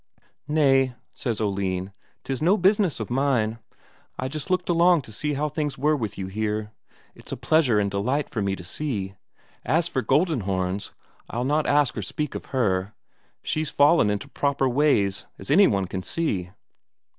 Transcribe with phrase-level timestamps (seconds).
[0.47, 1.93] "Nay," says Oline.
[2.23, 3.59] "'Tis no business of mine.
[4.17, 6.71] I just looked along to see how things were with you here;
[7.13, 9.13] it's a pleasure and delight for me to see.
[9.63, 10.91] As for Goldenhorns,
[11.29, 12.95] I'll not ask nor speak of her
[13.43, 16.49] she's fallen into proper ways, as any one can see."